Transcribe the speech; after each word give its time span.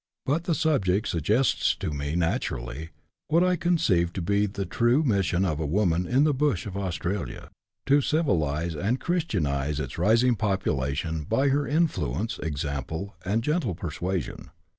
But 0.25 0.45
the 0.45 0.55
subject 0.55 1.07
suggests 1.07 1.75
to 1.75 1.91
me, 1.91 2.15
naturally, 2.15 2.89
what 3.27 3.43
I 3.43 3.55
con 3.55 3.77
ceive 3.77 4.11
to 4.13 4.21
be 4.23 4.47
the 4.47 4.65
true 4.65 5.03
mission 5.03 5.45
of 5.45 5.59
woman 5.59 6.07
in 6.07 6.23
the 6.23 6.33
bush 6.33 6.65
of 6.65 6.75
Australia— 6.75 7.51
to 7.85 8.01
civilize 8.01 8.75
and 8.75 8.99
Christianize 8.99 9.79
its 9.79 9.99
rising 9.99 10.35
population 10.35 11.23
by 11.25 11.49
her 11.49 11.65
influ 11.65 12.19
ence, 12.19 12.39
example, 12.39 13.15
and 13.23 13.43
gentle 13.43 13.75
persuasion. 13.75 14.49